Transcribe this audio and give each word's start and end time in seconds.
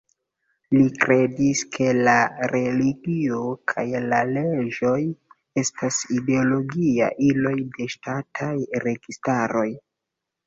Li 0.75 0.83
kredis 1.01 1.59
ke 1.75 1.89
la 2.05 2.13
religio 2.51 3.41
kaj 3.73 3.83
la 4.13 4.21
leĝoj 4.29 4.95
estas 5.63 5.99
ideologiaj 6.17 7.11
iloj 7.29 7.53
de 7.77 7.87
ŝtataj 7.97 8.55
registaroj. 8.87 9.67